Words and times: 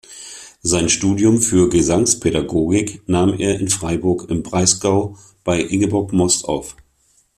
Sein 0.63 0.89
Studium 0.89 1.39
für 1.43 1.69
Gesangspädagogik 1.69 3.03
nahm 3.07 3.35
er 3.37 3.59
in 3.59 3.67
Freiburg 3.69 4.31
im 4.31 4.41
Breisgau 4.41 5.15
bei 5.43 5.61
Ingeborg 5.61 6.11
Most 6.11 6.45
auf. 6.45 6.75